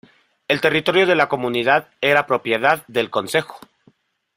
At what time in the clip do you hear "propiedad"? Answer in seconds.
2.25-2.83